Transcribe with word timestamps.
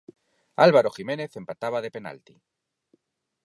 Álvaro 0.65 0.89
Jiménez 0.89 1.31
empataba 1.35 1.79
de 1.83 1.91
penalti. 1.95 2.35